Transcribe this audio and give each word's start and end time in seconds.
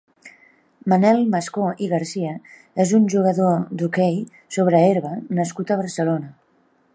Manel 0.93 1.19
Mascó 1.33 1.65
i 1.87 1.89
Garcia 1.91 2.31
és 2.85 2.95
un 3.01 3.05
jugador 3.15 3.61
d'hoquei 3.83 4.19
sobre 4.57 4.81
herba 4.87 5.13
nascut 5.43 5.75
a 5.77 5.79
Barcelona. 5.85 6.33